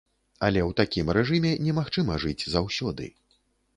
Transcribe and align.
Але 0.45 0.61
ў 0.61 0.71
такім 0.79 1.11
рэжыме 1.17 1.51
немагчыма 1.67 2.17
жыць 2.25 2.47
заўсёды. 2.55 3.05